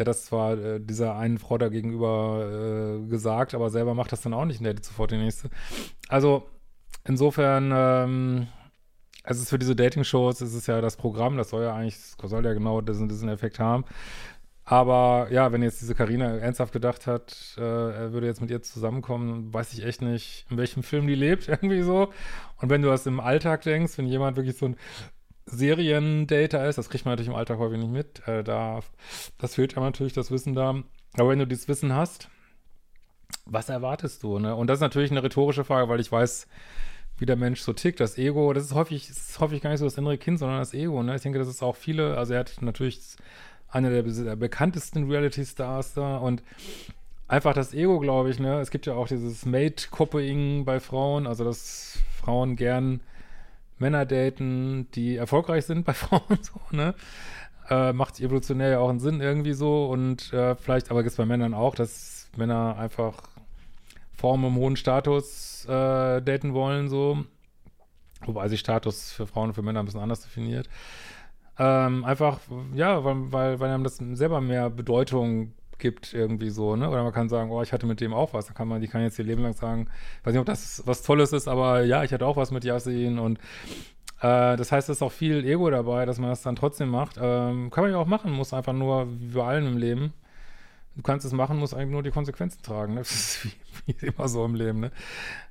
Daniela, 0.00 0.04
der 0.04 0.04
das 0.04 0.24
zwar 0.24 0.58
äh, 0.58 0.80
dieser 0.80 1.16
einen 1.16 1.38
Frau 1.38 1.58
da 1.58 1.68
gegenüber 1.68 3.00
äh, 3.04 3.08
gesagt, 3.08 3.54
aber 3.54 3.70
selber 3.70 3.94
macht 3.94 4.12
das 4.12 4.22
dann 4.22 4.34
auch 4.34 4.46
nicht 4.46 4.60
und 4.60 4.66
hat 4.66 4.84
sofort 4.84 5.10
die 5.10 5.18
nächste. 5.18 5.50
Also, 6.08 6.48
insofern, 7.04 7.72
ähm, 7.74 8.46
es 9.24 9.38
ist 9.38 9.50
für 9.50 9.58
diese 9.58 9.76
Dating-Shows, 9.76 10.40
es 10.40 10.54
ist 10.54 10.66
ja 10.66 10.80
das 10.80 10.96
Programm, 10.96 11.36
das 11.36 11.50
soll 11.50 11.64
ja 11.64 11.74
eigentlich, 11.74 11.98
soll 12.22 12.44
ja 12.44 12.54
genau 12.54 12.80
diesen, 12.80 13.08
diesen 13.08 13.28
Effekt 13.28 13.58
haben. 13.58 13.84
Aber 14.64 15.28
ja, 15.30 15.52
wenn 15.52 15.62
jetzt 15.62 15.80
diese 15.80 15.94
Karina 15.96 16.36
ernsthaft 16.38 16.72
gedacht 16.72 17.06
hat, 17.06 17.56
äh, 17.58 17.60
er 17.60 18.12
würde 18.12 18.28
jetzt 18.28 18.40
mit 18.40 18.50
ihr 18.50 18.62
zusammenkommen, 18.62 19.52
weiß 19.52 19.72
ich 19.72 19.84
echt 19.84 20.00
nicht, 20.00 20.46
in 20.48 20.58
welchem 20.58 20.82
Film 20.82 21.06
die 21.06 21.16
lebt, 21.16 21.48
irgendwie 21.48 21.82
so. 21.82 22.10
Und 22.58 22.70
wenn 22.70 22.82
du 22.82 22.88
das 22.88 23.06
im 23.06 23.20
Alltag 23.20 23.62
denkst, 23.62 23.98
wenn 23.98 24.06
jemand 24.06 24.36
wirklich 24.36 24.56
so 24.56 24.66
ein 24.66 24.76
Seriendater 25.50 26.68
ist, 26.68 26.76
das 26.76 26.88
kriegt 26.88 27.04
man 27.04 27.12
natürlich 27.12 27.28
im 27.28 27.34
Alltag 27.34 27.58
häufig 27.58 27.78
nicht 27.78 27.90
mit, 27.92 28.26
äh, 28.28 28.42
da, 28.42 28.80
das 29.38 29.54
fehlt 29.54 29.74
ja 29.74 29.82
natürlich 29.82 30.12
das 30.12 30.30
Wissen 30.30 30.54
da. 30.54 30.82
Aber 31.14 31.30
wenn 31.30 31.38
du 31.38 31.46
dieses 31.46 31.68
Wissen 31.68 31.92
hast, 31.92 32.28
was 33.46 33.68
erwartest 33.68 34.22
du, 34.22 34.38
ne? 34.38 34.54
Und 34.54 34.66
das 34.68 34.78
ist 34.78 34.82
natürlich 34.82 35.10
eine 35.10 35.22
rhetorische 35.22 35.64
Frage, 35.64 35.88
weil 35.88 36.00
ich 36.00 36.10
weiß, 36.10 36.46
wie 37.18 37.26
der 37.26 37.36
Mensch 37.36 37.60
so 37.60 37.72
tickt, 37.72 38.00
das 38.00 38.16
Ego, 38.16 38.52
das 38.52 38.64
ist 38.64 38.74
häufig, 38.74 39.08
das 39.08 39.30
ist 39.30 39.40
häufig 39.40 39.60
gar 39.60 39.70
nicht 39.70 39.80
so 39.80 39.84
das 39.84 39.98
innere 39.98 40.18
Kind, 40.18 40.38
sondern 40.38 40.58
das 40.58 40.72
Ego. 40.72 41.02
Ne? 41.02 41.14
Ich 41.16 41.22
denke, 41.22 41.38
das 41.38 41.48
ist 41.48 41.62
auch 41.62 41.76
viele, 41.76 42.16
also 42.16 42.32
er 42.32 42.40
hat 42.40 42.62
natürlich 42.62 43.00
einer 43.68 43.90
der, 43.90 44.02
der 44.02 44.36
bekanntesten 44.36 45.10
Reality-Stars 45.10 45.94
da 45.94 46.16
und 46.16 46.42
einfach 47.28 47.54
das 47.54 47.74
Ego, 47.74 48.00
glaube 48.00 48.30
ich, 48.30 48.38
ne? 48.38 48.60
Es 48.60 48.70
gibt 48.70 48.86
ja 48.86 48.94
auch 48.94 49.06
dieses 49.06 49.46
Mate-Copying 49.46 50.64
bei 50.64 50.80
Frauen, 50.80 51.26
also 51.26 51.44
dass 51.44 51.98
Frauen 52.20 52.56
gern 52.56 53.00
Männer 53.80 54.06
daten, 54.06 54.88
die 54.94 55.16
erfolgreich 55.16 55.66
sind 55.66 55.84
bei 55.84 55.92
Frauen, 55.94 56.38
so, 56.42 56.60
ne? 56.70 56.94
Äh, 57.68 57.92
macht 57.92 58.20
evolutionär 58.20 58.70
ja 58.70 58.78
auch 58.80 58.88
einen 58.88 59.00
Sinn 59.00 59.20
irgendwie 59.20 59.52
so 59.52 59.86
und 59.86 60.32
äh, 60.32 60.56
vielleicht, 60.56 60.90
aber 60.90 61.02
gibt 61.02 61.12
es 61.12 61.16
bei 61.16 61.26
Männern 61.26 61.54
auch, 61.54 61.74
dass 61.74 62.28
Männer 62.36 62.76
einfach 62.78 63.22
Frauen 64.12 64.44
im 64.44 64.56
hohen 64.56 64.76
Status 64.76 65.64
äh, 65.66 66.20
daten 66.20 66.52
wollen, 66.52 66.88
so. 66.88 67.24
Wobei 68.26 68.48
sich 68.48 68.60
Status 68.60 69.12
für 69.12 69.26
Frauen 69.26 69.48
und 69.48 69.54
für 69.54 69.62
Männer 69.62 69.80
ein 69.80 69.86
bisschen 69.86 70.00
anders 70.00 70.20
definiert. 70.20 70.68
Ähm, 71.58 72.04
einfach, 72.04 72.38
ja, 72.74 73.02
weil, 73.04 73.32
weil, 73.32 73.60
weil 73.60 73.70
einem 73.70 73.84
das 73.84 73.96
selber 73.96 74.40
mehr 74.40 74.68
Bedeutung 74.68 75.52
gibt, 75.80 76.14
irgendwie 76.14 76.50
so, 76.50 76.76
ne? 76.76 76.88
Oder 76.88 77.02
man 77.02 77.12
kann 77.12 77.28
sagen, 77.28 77.50
oh, 77.50 77.62
ich 77.62 77.72
hatte 77.72 77.86
mit 77.86 78.00
dem 78.00 78.14
auch 78.14 78.32
was. 78.32 78.46
Dann 78.46 78.54
kann 78.54 78.68
man, 78.68 78.80
die 78.80 78.88
kann 78.88 79.02
jetzt 79.02 79.18
ihr 79.18 79.24
Leben 79.24 79.42
lang 79.42 79.54
sagen, 79.54 79.88
weiß 80.24 80.32
nicht, 80.32 80.40
ob 80.40 80.46
das 80.46 80.82
was 80.86 81.02
Tolles 81.02 81.32
ist, 81.32 81.48
aber 81.48 81.84
ja, 81.84 82.04
ich 82.04 82.12
hatte 82.12 82.26
auch 82.26 82.36
was 82.36 82.50
mit 82.50 82.64
Yasin 82.64 83.18
und 83.18 83.38
äh, 84.20 84.56
das 84.56 84.70
heißt, 84.72 84.88
es 84.88 84.98
ist 84.98 85.02
auch 85.02 85.12
viel 85.12 85.44
Ego 85.46 85.70
dabei, 85.70 86.04
dass 86.04 86.18
man 86.18 86.30
das 86.30 86.42
dann 86.42 86.56
trotzdem 86.56 86.90
macht. 86.90 87.16
Ähm, 87.20 87.70
kann 87.70 87.84
man 87.84 87.92
ja 87.92 87.98
auch 87.98 88.06
machen, 88.06 88.32
muss 88.32 88.52
einfach 88.52 88.74
nur, 88.74 89.08
wie 89.18 89.34
bei 89.34 89.44
allen 89.44 89.66
im 89.66 89.78
Leben. 89.78 90.12
Du 90.96 91.02
kannst 91.02 91.24
es 91.24 91.32
machen, 91.32 91.58
musst 91.58 91.74
eigentlich 91.74 91.90
nur 91.90 92.02
die 92.02 92.10
Konsequenzen 92.10 92.62
tragen. 92.62 92.94
Ne? 92.94 93.00
Das 93.04 93.10
ist 93.10 93.44
wie, 93.86 93.96
wie 94.00 94.06
immer 94.06 94.28
so 94.28 94.44
im 94.44 94.54
Leben. 94.54 94.80
Ne? 94.80 94.90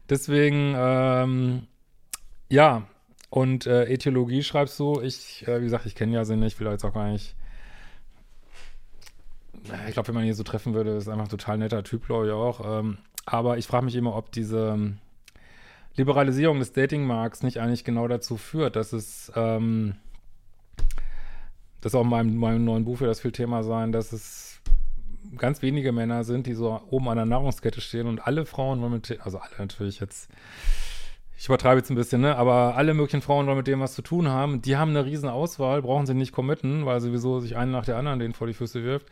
Deswegen, 0.10 0.76
ähm, 0.78 1.68
ja, 2.50 2.84
und 3.30 3.66
äh, 3.66 3.86
Äthiologie 3.86 4.44
schreibst 4.44 4.80
du, 4.80 5.02
ich, 5.02 5.48
äh, 5.48 5.60
wie 5.60 5.66
gesagt, 5.66 5.86
ich 5.86 5.96
kenne 5.96 6.14
ja 6.14 6.26
sie 6.26 6.36
nicht, 6.36 6.60
jetzt 6.60 6.86
auch 6.86 6.94
gar 6.94 7.12
nicht 7.12 7.36
ich 9.88 9.94
glaube, 9.94 10.08
wenn 10.10 10.16
man 10.16 10.26
ihn 10.26 10.34
so 10.34 10.44
treffen 10.44 10.74
würde, 10.74 10.92
ist 10.92 11.08
einfach 11.08 11.26
ein 11.26 11.30
total 11.30 11.58
netter 11.58 11.84
Typ, 11.84 12.06
glaube 12.06 12.28
ich 12.28 12.34
auch. 12.34 12.80
Ähm, 12.80 12.98
aber 13.26 13.58
ich 13.58 13.68
frage 13.68 13.86
mich 13.86 13.96
immer, 13.96 14.16
ob 14.16 14.32
diese 14.32 14.70
ähm, 14.74 14.98
Liberalisierung 15.96 16.60
des 16.60 16.74
Datingmarkts 16.74 17.44
nicht 17.44 17.60
eigentlich 17.60 17.84
genau 17.84 18.08
dazu 18.08 18.38
führt, 18.38 18.76
dass 18.76 18.94
es, 18.94 19.32
ähm, 19.36 19.96
das 21.82 21.96
auch 21.96 22.04
in 22.04 22.10
meinem, 22.10 22.38
meinem 22.38 22.66
neuen 22.66 22.86
Buch 22.86 23.00
wird 23.02 23.12
das 23.12 23.20
viel 23.20 23.32
Thema 23.32 23.64
sein, 23.64 23.92
dass 23.92 24.12
es 24.14 24.62
ganz 25.38 25.62
wenige 25.62 25.92
Männer 25.92 26.24
sind, 26.24 26.48
die 26.48 26.54
so 26.54 26.82
oben 26.90 27.10
an 27.10 27.18
der 27.18 27.26
Nahrungskette 27.26 27.82
stehen 27.82 28.08
und 28.08 28.26
alle 28.26 28.46
Frauen 28.46 28.82
wollen 28.82 28.94
mit, 28.94 29.20
also 29.22 29.38
alle 29.38 29.52
natürlich 29.58 30.00
jetzt, 30.00 30.30
ich 31.38 31.46
übertreibe 31.46 31.80
jetzt 31.80 31.90
ein 31.90 31.96
bisschen, 31.96 32.22
ne, 32.22 32.36
aber 32.36 32.76
alle 32.76 32.94
möglichen 32.94 33.22
Frauen 33.22 33.46
wollen 33.46 33.58
mit 33.58 33.68
dem 33.68 33.80
was 33.80 33.94
zu 33.94 34.02
tun 34.02 34.30
haben, 34.30 34.62
die 34.62 34.78
haben 34.78 34.90
eine 34.90 35.06
riesen 35.06 35.30
Auswahl, 35.30 35.82
brauchen 35.82 36.06
sie 36.06 36.14
nicht 36.14 36.32
committen, 36.32 36.86
weil 36.86 37.00
sowieso 37.02 37.40
sich 37.40 37.58
eine 37.58 37.72
nach 37.72 37.86
der 37.86 37.98
anderen 37.98 38.20
denen 38.20 38.34
vor 38.34 38.48
die 38.48 38.54
Füße 38.54 38.84
wirft 38.84 39.08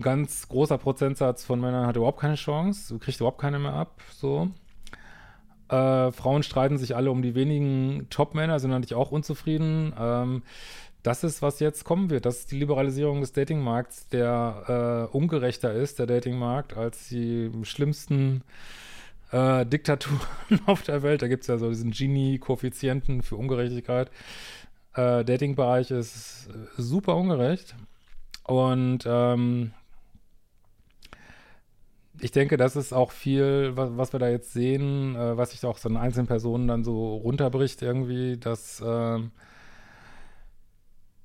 ganz 0.00 0.48
großer 0.48 0.78
Prozentsatz 0.78 1.44
von 1.44 1.60
Männern 1.60 1.86
hat 1.86 1.96
überhaupt 1.96 2.20
keine 2.20 2.36
Chance, 2.36 2.98
kriegt 2.98 3.20
überhaupt 3.20 3.40
keine 3.40 3.58
mehr 3.58 3.74
ab, 3.74 4.00
so. 4.10 4.50
Äh, 5.68 6.12
Frauen 6.12 6.42
streiten 6.42 6.78
sich 6.78 6.96
alle 6.96 7.10
um 7.10 7.22
die 7.22 7.34
wenigen 7.34 8.06
Top-Männer, 8.10 8.60
sind 8.60 8.70
natürlich 8.70 8.94
auch 8.94 9.10
unzufrieden. 9.10 9.92
Ähm, 9.98 10.42
das 11.02 11.24
ist, 11.24 11.42
was 11.42 11.60
jetzt 11.60 11.84
kommen 11.84 12.10
wird. 12.10 12.26
Das 12.26 12.40
ist 12.40 12.52
die 12.52 12.58
Liberalisierung 12.58 13.20
des 13.20 13.32
Datingmarkts, 13.32 14.08
der 14.08 15.08
äh, 15.12 15.16
ungerechter 15.16 15.72
ist, 15.72 15.98
der 15.98 16.06
Datingmarkt, 16.06 16.76
als 16.76 17.08
die 17.08 17.50
schlimmsten 17.62 18.42
äh, 19.32 19.66
Diktaturen 19.66 20.20
auf 20.66 20.82
der 20.82 21.02
Welt. 21.02 21.22
Da 21.22 21.28
gibt 21.28 21.42
es 21.42 21.48
ja 21.48 21.58
so 21.58 21.70
diesen 21.70 21.90
Gini-Koeffizienten 21.90 23.22
für 23.22 23.36
Ungerechtigkeit. 23.36 24.10
Äh, 24.94 25.24
Datingbereich 25.24 25.90
ist 25.90 26.48
super 26.76 27.16
ungerecht. 27.16 27.74
Und 28.44 29.04
ähm, 29.06 29.72
ich 32.22 32.30
denke, 32.30 32.56
das 32.56 32.76
ist 32.76 32.92
auch 32.92 33.10
viel, 33.10 33.72
was, 33.74 33.90
was 33.96 34.12
wir 34.12 34.20
da 34.20 34.28
jetzt 34.28 34.52
sehen, 34.52 35.16
äh, 35.16 35.36
was 35.36 35.50
sich 35.50 35.64
auch 35.64 35.76
so 35.76 35.88
in 35.88 35.96
einzelnen 35.96 36.28
Personen 36.28 36.68
dann 36.68 36.84
so 36.84 37.16
runterbricht 37.16 37.82
irgendwie, 37.82 38.38
dass 38.38 38.80
äh, 38.80 39.18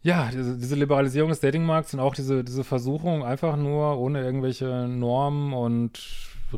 ja, 0.01 0.29
diese, 0.31 0.57
diese, 0.57 0.75
Liberalisierung 0.75 1.29
des 1.29 1.39
Datingmarkts 1.39 1.93
und 1.93 1.99
auch 1.99 2.15
diese, 2.15 2.43
diese 2.43 2.63
Versuchung, 2.63 3.23
einfach 3.23 3.57
nur 3.57 3.99
ohne 3.99 4.23
irgendwelche 4.23 4.87
Normen 4.87 5.53
und 5.53 6.01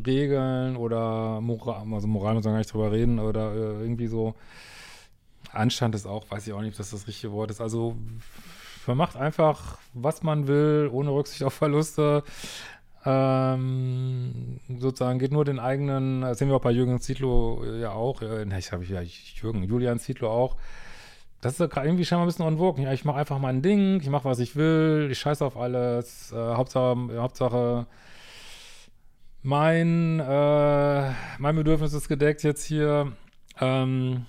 Regeln 0.06 0.76
oder 0.76 1.40
Moral, 1.42 1.84
also 1.92 2.06
Moral 2.06 2.34
muss 2.34 2.44
man 2.44 2.54
gar 2.54 2.58
nicht 2.58 2.72
drüber 2.72 2.92
reden, 2.92 3.18
oder 3.18 3.52
äh, 3.52 3.82
irgendwie 3.82 4.06
so 4.06 4.34
Anstand 5.52 5.94
ist 5.94 6.06
auch, 6.06 6.30
weiß 6.30 6.46
ich 6.46 6.52
auch 6.54 6.60
nicht, 6.62 6.72
ob 6.72 6.78
das 6.78 6.92
das 6.92 7.06
richtige 7.06 7.32
Wort 7.32 7.50
ist. 7.50 7.60
Also 7.60 7.94
man 8.86 8.96
macht 8.96 9.16
einfach, 9.16 9.78
was 9.92 10.22
man 10.22 10.46
will, 10.46 10.88
ohne 10.90 11.10
Rücksicht 11.10 11.42
auf 11.42 11.52
Verluste. 11.52 12.22
Ähm, 13.04 14.60
sozusagen 14.78 15.18
geht 15.18 15.32
nur 15.32 15.44
den 15.44 15.58
eigenen, 15.58 16.20
das 16.20 16.38
sehen 16.38 16.48
wir 16.48 16.56
auch 16.56 16.60
bei 16.60 16.70
Jürgen 16.70 17.00
Zietlow 17.00 17.64
äh, 17.64 17.80
ja 17.80 17.92
auch, 17.92 18.20
ne, 18.20 18.58
ich 18.58 18.72
habe 18.72 18.84
ja 18.84 19.00
Jürgen, 19.00 19.62
Julian 19.62 19.98
Zietlow 19.98 20.28
auch. 20.28 20.56
Das 21.40 21.58
ist 21.58 21.70
gerade 21.70 21.86
irgendwie 21.86 22.04
scheinbar 22.04 22.26
ein 22.26 22.28
bisschen 22.28 22.44
unwoken. 22.44 22.84
Ja, 22.84 22.92
ich 22.92 23.06
mache 23.06 23.18
einfach 23.18 23.38
mein 23.38 23.62
Ding, 23.62 24.00
ich 24.00 24.10
mache, 24.10 24.26
was 24.26 24.40
ich 24.40 24.56
will, 24.56 25.08
ich 25.10 25.18
scheiße 25.18 25.44
auf 25.44 25.56
alles. 25.56 26.32
Äh, 26.32 26.36
Hauptsache, 26.36 26.96
Hauptsache 27.16 27.86
mein, 29.42 30.20
äh, 30.20 31.10
mein 31.38 31.56
Bedürfnis 31.56 31.94
ist 31.94 32.08
gedeckt 32.08 32.42
jetzt 32.42 32.64
hier. 32.64 33.12
Ähm, 33.58 34.26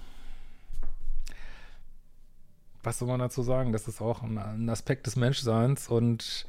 was 2.84 3.00
soll 3.00 3.10
man 3.10 3.20
dazu 3.20 3.42
sagen? 3.42 3.74
Das 3.74 3.88
ist 3.88 4.02
auch 4.02 4.24
ein, 4.24 4.38
ein 4.38 4.70
Aspekt 4.70 5.06
des 5.08 5.18
Menschseins 5.18 5.90
und 5.90 6.46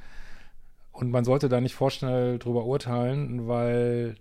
und 0.93 1.11
man 1.11 1.25
sollte 1.25 1.49
da 1.49 1.61
nicht 1.61 1.75
vorschnell 1.75 2.39
drüber 2.39 2.65
urteilen, 2.65 3.49
weil 3.49 4.15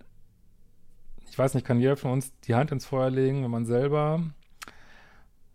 ich 1.30 1.38
weiß 1.38 1.54
nicht, 1.54 1.66
kann 1.66 1.80
jeder 1.80 1.96
von 1.96 2.12
uns 2.12 2.32
die 2.40 2.54
Hand 2.54 2.72
ins 2.72 2.86
Feuer 2.86 3.10
legen, 3.10 3.42
wenn 3.42 3.50
man 3.50 3.64
selber 3.64 4.22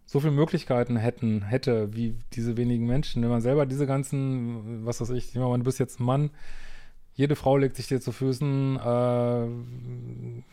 so 0.06 0.20
viele 0.20 0.32
Möglichkeiten 0.32 0.96
hätten, 0.96 1.44
hätte, 1.44 1.94
wie 1.94 2.18
diese 2.34 2.56
wenigen 2.56 2.88
Menschen. 2.88 3.22
Wenn 3.22 3.30
man 3.30 3.42
selber 3.42 3.66
diese 3.66 3.86
ganzen, 3.86 4.86
was 4.86 5.02
weiß 5.02 5.10
ich, 5.12 5.34
du 5.34 5.58
bist 5.60 5.80
jetzt 5.80 6.00
ein 6.00 6.06
Mann, 6.06 6.32
jede 7.14 7.36
Frau 7.36 7.58
legt 7.58 7.76
sich 7.76 7.88
dir 7.88 8.00
zu 8.00 8.12
Füßen, 8.12 8.78
äh, 8.78 9.48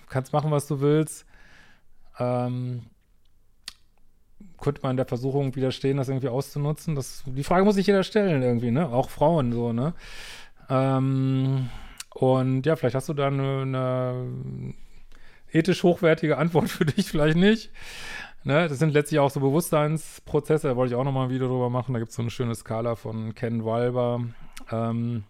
kannst 0.08 0.32
machen, 0.32 0.50
was 0.50 0.66
du 0.66 0.80
willst. 0.80 1.24
Ähm, 2.18 2.82
könnte 4.58 4.80
man 4.82 4.96
der 4.96 5.06
Versuchung 5.06 5.54
widerstehen, 5.56 5.98
das 5.98 6.08
irgendwie 6.08 6.28
auszunutzen? 6.28 6.94
Das, 6.94 7.22
die 7.26 7.44
Frage 7.44 7.64
muss 7.64 7.74
sich 7.76 7.86
jeder 7.86 8.02
stellen 8.02 8.42
irgendwie, 8.42 8.70
ne? 8.70 8.88
Auch 8.88 9.10
Frauen 9.10 9.52
so, 9.52 9.72
ne? 9.72 9.94
Ähm, 10.68 11.68
und 12.14 12.66
ja, 12.66 12.76
vielleicht 12.76 12.94
hast 12.94 13.08
du 13.08 13.14
da 13.14 13.26
eine, 13.26 13.62
eine 13.62 14.74
ethisch 15.50 15.82
hochwertige 15.82 16.38
Antwort 16.38 16.68
für 16.70 16.84
dich, 16.84 17.08
vielleicht 17.08 17.36
nicht. 17.36 17.70
Ne, 18.46 18.68
das 18.68 18.78
sind 18.78 18.92
letztlich 18.92 19.20
auch 19.20 19.30
so 19.30 19.40
Bewusstseinsprozesse, 19.40 20.68
da 20.68 20.76
wollte 20.76 20.92
ich 20.92 21.00
auch 21.00 21.04
nochmal 21.04 21.28
ein 21.28 21.30
Video 21.30 21.48
drüber 21.48 21.70
machen. 21.70 21.94
Da 21.94 21.98
gibt 21.98 22.10
es 22.10 22.16
so 22.16 22.22
eine 22.22 22.30
schöne 22.30 22.54
Skala 22.54 22.94
von 22.94 23.34
Ken 23.34 23.64
Walber. 23.64 24.22
Ähm, 24.70 25.24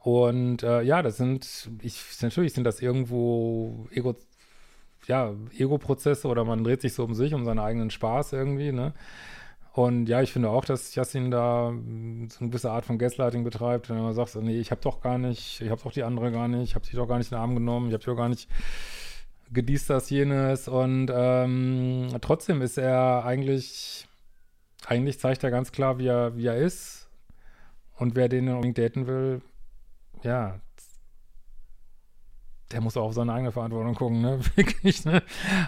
und 0.00 0.62
äh, 0.62 0.80
ja, 0.80 1.02
das 1.02 1.18
sind, 1.18 1.70
ich, 1.82 2.02
natürlich 2.22 2.54
sind 2.54 2.64
das 2.64 2.80
irgendwo 2.80 3.86
Ego, 3.90 4.16
ja, 5.06 5.34
Ego-Prozesse 5.54 6.26
oder 6.28 6.44
man 6.44 6.64
dreht 6.64 6.80
sich 6.80 6.94
so 6.94 7.04
um 7.04 7.14
sich, 7.14 7.34
um 7.34 7.44
seinen 7.44 7.58
eigenen 7.58 7.90
Spaß 7.90 8.32
irgendwie, 8.32 8.72
ne? 8.72 8.94
Und 9.72 10.08
ja, 10.08 10.20
ich 10.20 10.32
finde 10.32 10.50
auch, 10.50 10.64
dass 10.64 10.94
Yassin 10.94 11.30
da 11.30 11.68
hm, 11.68 12.28
so 12.28 12.40
eine 12.40 12.48
gewisse 12.50 12.70
Art 12.72 12.84
von 12.84 12.98
Gaslighting 12.98 13.44
betreibt, 13.44 13.88
wenn 13.88 14.00
man 14.02 14.14
sagt, 14.14 14.34
nee, 14.36 14.58
ich 14.58 14.70
habe 14.70 14.80
doch 14.80 15.00
gar 15.00 15.18
nicht, 15.18 15.60
ich 15.60 15.70
habe 15.70 15.80
doch 15.82 15.92
die 15.92 16.02
andere 16.02 16.32
gar 16.32 16.48
nicht, 16.48 16.62
ich 16.62 16.74
habe 16.74 16.84
sie 16.86 16.96
doch 16.96 17.06
gar 17.06 17.18
nicht 17.18 17.30
in 17.30 17.36
den 17.36 17.42
Arm 17.42 17.54
genommen, 17.54 17.88
ich 17.88 17.94
habe 17.94 18.02
sie 18.02 18.10
doch 18.10 18.16
gar 18.16 18.28
nicht 18.28 18.48
gedießt 19.52 19.90
das, 19.90 20.10
jenes. 20.10 20.68
Und 20.68 21.10
ähm, 21.14 22.08
trotzdem 22.20 22.62
ist 22.62 22.78
er 22.78 23.24
eigentlich, 23.24 24.06
eigentlich 24.86 25.20
zeigt 25.20 25.44
er 25.44 25.50
ganz 25.50 25.72
klar, 25.72 25.98
wie 25.98 26.06
er, 26.08 26.36
wie 26.36 26.46
er 26.46 26.56
ist. 26.56 27.08
Und 27.96 28.16
wer 28.16 28.28
den 28.28 28.48
unbedingt 28.48 28.78
daten 28.78 29.06
will, 29.06 29.42
ja, 30.22 30.58
der 32.72 32.80
muss 32.80 32.96
auch 32.96 33.06
auf 33.06 33.14
seine 33.14 33.32
eigene 33.32 33.52
Verantwortung 33.52 33.94
gucken, 33.94 34.20
ne? 34.20 34.40
Wirklich, 34.56 35.04
ne? 35.04 35.22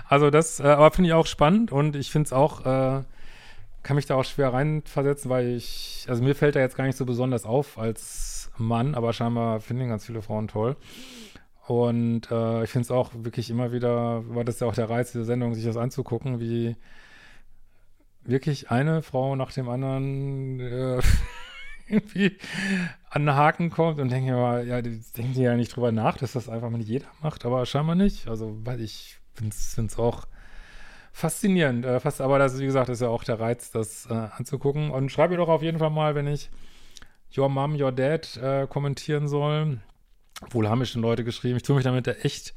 Also 0.08 0.30
das, 0.30 0.60
äh, 0.60 0.64
aber 0.64 0.90
finde 0.92 1.08
ich 1.08 1.14
auch 1.14 1.26
spannend 1.26 1.72
und 1.72 1.96
ich 1.96 2.10
finde 2.10 2.26
es 2.26 2.32
auch, 2.32 2.64
äh, 2.64 3.02
kann 3.82 3.96
mich 3.96 4.06
da 4.06 4.14
auch 4.14 4.24
schwer 4.24 4.52
reinversetzen, 4.52 5.30
weil 5.30 5.48
ich, 5.48 6.06
also 6.08 6.22
mir 6.22 6.34
fällt 6.34 6.56
er 6.56 6.62
jetzt 6.62 6.76
gar 6.76 6.86
nicht 6.86 6.96
so 6.96 7.04
besonders 7.04 7.44
auf 7.44 7.78
als 7.78 8.50
Mann, 8.56 8.94
aber 8.94 9.12
scheinbar 9.12 9.60
finden 9.60 9.88
ganz 9.88 10.06
viele 10.06 10.22
Frauen 10.22 10.48
toll. 10.48 10.76
Und 11.66 12.30
äh, 12.30 12.64
ich 12.64 12.70
finde 12.70 12.84
es 12.84 12.90
auch 12.90 13.12
wirklich 13.14 13.50
immer 13.50 13.72
wieder, 13.72 14.28
war 14.34 14.44
das 14.44 14.60
ja 14.60 14.66
auch 14.66 14.74
der 14.74 14.90
Reiz 14.90 15.12
dieser 15.12 15.24
Sendung, 15.24 15.54
sich 15.54 15.64
das 15.64 15.76
anzugucken, 15.76 16.40
wie 16.40 16.76
wirklich 18.24 18.70
eine 18.70 19.02
Frau 19.02 19.36
nach 19.36 19.52
dem 19.52 19.68
anderen 19.68 20.60
äh, 20.60 21.00
irgendwie 21.88 22.38
an 23.10 23.26
den 23.26 23.34
Haken 23.34 23.70
kommt 23.70 24.00
und 24.00 24.10
denke 24.10 24.32
mal, 24.32 24.66
ja, 24.66 24.82
die 24.82 25.02
denken 25.16 25.40
ja 25.40 25.54
nicht 25.56 25.74
drüber 25.74 25.92
nach, 25.92 26.16
dass 26.16 26.32
das 26.32 26.48
einfach 26.48 26.70
mal 26.70 26.78
nicht 26.78 26.88
jeder 26.88 27.08
macht, 27.22 27.44
aber 27.44 27.64
scheinbar 27.66 27.94
nicht. 27.94 28.28
Also, 28.28 28.56
weil 28.64 28.80
ich 28.80 29.18
finde 29.34 29.54
es 29.54 29.98
auch 29.98 30.26
faszinierend. 31.12 31.84
Äh, 31.84 32.00
fast, 32.00 32.20
aber 32.20 32.38
das, 32.38 32.58
wie 32.58 32.66
gesagt, 32.66 32.88
ist 32.88 33.02
ja 33.02 33.08
auch 33.08 33.24
der 33.24 33.40
Reiz, 33.40 33.70
das 33.70 34.06
äh, 34.06 34.14
anzugucken. 34.14 34.90
Und 34.90 35.10
schreib 35.10 35.30
mir 35.30 35.36
doch 35.36 35.48
auf 35.48 35.62
jeden 35.62 35.78
Fall 35.78 35.90
mal, 35.90 36.14
wenn 36.14 36.26
ich 36.26 36.50
Your 37.36 37.48
Mom, 37.48 37.80
Your 37.80 37.92
Dad 37.92 38.36
äh, 38.36 38.66
kommentieren 38.66 39.28
soll. 39.28 39.78
Wohl 40.50 40.68
haben 40.68 40.80
mir 40.80 40.86
schon 40.86 41.02
Leute 41.02 41.24
geschrieben. 41.24 41.56
Ich 41.56 41.62
tue 41.62 41.76
mich 41.76 41.84
damit 41.84 42.08
echt 42.24 42.54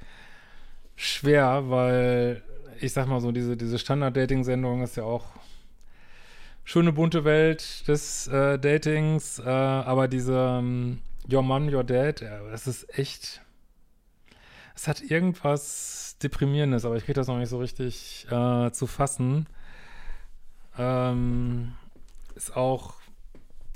schwer, 0.96 1.70
weil 1.70 2.42
ich 2.80 2.94
sag 2.94 3.08
mal 3.08 3.22
so, 3.22 3.32
diese, 3.32 3.56
diese 3.58 3.80
Standard-Dating-Sendung 3.80 4.82
ist 4.82 4.98
ja 4.98 5.04
auch 5.04 5.26
schöne 6.64 6.92
bunte 6.92 7.24
Welt 7.24 7.88
des 7.88 8.28
äh, 8.28 8.58
Datings, 8.60 9.40
äh, 9.40 9.48
aber 9.48 10.08
diese 10.08 10.58
ähm, 10.60 11.00
Your 11.32 11.44
Mom, 11.44 11.74
Your 11.74 11.84
Dad, 11.84 12.22
das 12.22 12.68
ist 12.68 12.98
echt, 12.98 13.42
es 14.76 14.88
hat 14.88 15.02
irgendwas 15.02 16.18
Deprimierendes, 16.22 16.86
aber 16.86 16.96
ich 16.98 17.06
kriege 17.06 17.16
das 17.16 17.28
noch 17.28 17.38
nicht 17.38 17.50
so 17.50 17.60
richtig 17.60 18.28
äh, 18.30 18.72
zu 18.72 18.88
fassen. 18.88 19.48
Ähm, 20.78 21.74
ist 22.36 22.56
auch 22.56 22.96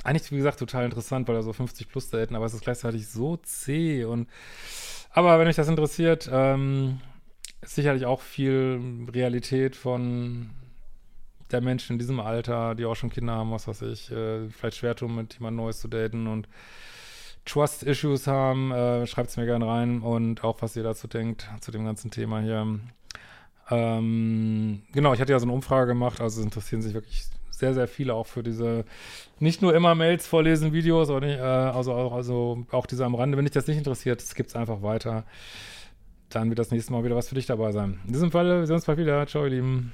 eigentlich, 0.03 0.31
wie 0.31 0.37
gesagt, 0.37 0.59
total 0.59 0.85
interessant, 0.85 1.27
weil 1.27 1.35
er 1.35 1.43
so 1.43 1.53
50 1.53 1.89
plus 1.89 2.09
daten, 2.09 2.35
aber 2.35 2.45
es 2.45 2.53
ist 2.53 2.63
gleichzeitig 2.63 3.07
so 3.07 3.37
zäh 3.37 4.05
und 4.05 4.27
aber 5.11 5.39
wenn 5.39 5.47
euch 5.47 5.55
das 5.55 5.67
interessiert, 5.67 6.29
ähm, 6.31 6.99
ist 7.61 7.75
sicherlich 7.75 8.05
auch 8.05 8.21
viel 8.21 9.07
Realität 9.11 9.75
von 9.75 10.51
der 11.51 11.61
Menschen 11.61 11.93
in 11.93 11.99
diesem 11.99 12.19
Alter, 12.19 12.75
die 12.75 12.85
auch 12.85 12.95
schon 12.95 13.09
Kinder 13.09 13.33
haben, 13.33 13.51
was 13.51 13.67
weiß 13.67 13.81
ich, 13.83 14.11
äh, 14.11 14.49
vielleicht 14.49 14.77
schwer 14.77 14.95
tun, 14.95 15.15
mit 15.15 15.33
jemand 15.35 15.57
Neues 15.57 15.79
zu 15.79 15.87
daten 15.87 16.27
und 16.27 16.47
Trust-Issues 17.45 18.27
haben, 18.27 18.71
äh, 18.71 19.07
schreibt 19.07 19.29
es 19.29 19.37
mir 19.37 19.45
gerne 19.45 19.67
rein 19.67 20.01
und 20.01 20.43
auch, 20.43 20.61
was 20.61 20.75
ihr 20.75 20.83
dazu 20.83 21.07
denkt, 21.07 21.49
zu 21.61 21.71
dem 21.71 21.85
ganzen 21.85 22.11
Thema 22.11 22.41
hier. 22.41 22.79
Ähm, 23.71 24.83
genau, 24.91 25.13
ich 25.13 25.21
hatte 25.21 25.31
ja 25.31 25.39
so 25.39 25.45
eine 25.45 25.53
Umfrage 25.53 25.87
gemacht, 25.87 26.21
also 26.21 26.39
es 26.39 26.45
interessieren 26.45 26.81
sich 26.81 26.93
wirklich 26.93 27.25
sehr, 27.49 27.73
sehr 27.73 27.87
viele 27.87 28.13
auch 28.13 28.25
für 28.25 28.41
diese, 28.41 28.85
nicht 29.39 29.61
nur 29.61 29.75
immer 29.75 29.93
Mails 29.93 30.25
vorlesen, 30.25 30.73
Videos, 30.73 31.09
nicht, 31.09 31.37
äh, 31.37 31.41
also, 31.41 31.93
auch, 31.93 32.13
also 32.13 32.65
auch 32.71 32.85
diese 32.85 33.05
am 33.05 33.15
Rande. 33.15 33.37
Wenn 33.37 33.45
dich 33.45 33.53
das 33.53 33.67
nicht 33.67 33.77
interessiert, 33.77 34.21
skippt 34.21 34.49
es 34.49 34.55
einfach 34.55 34.81
weiter. 34.81 35.25
Dann 36.29 36.49
wird 36.49 36.59
das 36.59 36.71
nächste 36.71 36.93
Mal 36.93 37.03
wieder 37.03 37.15
was 37.15 37.29
für 37.29 37.35
dich 37.35 37.47
dabei 37.47 37.71
sein. 37.71 37.99
In 38.07 38.13
diesem 38.13 38.31
Fall, 38.31 38.59
wir 38.59 38.67
sehen 38.67 38.75
uns 38.75 38.85
bald 38.85 38.97
wieder. 38.97 39.25
Ciao, 39.27 39.43
ihr 39.43 39.51
Lieben. 39.51 39.93